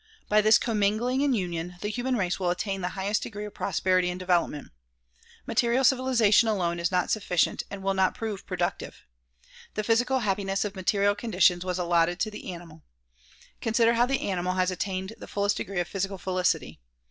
[0.27, 4.09] By this commingling and union, the human race will attain the highest degree of prosperity
[4.09, 4.71] and development.
[5.45, 9.03] Material civilization alone is not sufficient and will not prove productive.
[9.75, 12.81] The physical hap piness of material conditions was allotted to the animal.
[13.61, 16.79] Consider how the animal has attained the fullest degree of physical felicity.